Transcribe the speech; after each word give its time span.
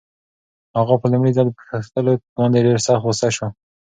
اغا 0.79 0.95
په 1.01 1.07
لومړي 1.11 1.31
ځل 1.37 1.47
پوښتلو 1.57 2.13
باندې 2.37 2.63
ډېر 2.65 2.77
سخت 2.85 3.01
غوسه 3.03 3.29
شو. 3.35 3.47